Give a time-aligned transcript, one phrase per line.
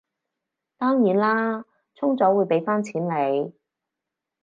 [0.79, 3.53] 當然啦，充咗會畀返錢你